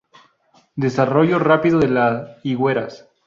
Desarrollo 0.75 1.37
rápido 1.37 1.77
de 1.79 1.87
la 1.87 2.37
higueras. 2.41 3.07